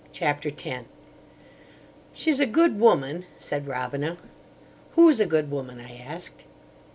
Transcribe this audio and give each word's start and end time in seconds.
CHAPTER 0.11 0.49
X 0.49 0.85
"SHE'S 2.15 2.39
a 2.39 2.47
good 2.47 2.79
woman," 2.79 3.25
said 3.37 3.67
Robina. 3.67 4.17
"Who's 4.95 5.19
a 5.19 5.27
good 5.27 5.51
woman?" 5.51 5.79
I 5.79 5.95
asked. 5.95 6.43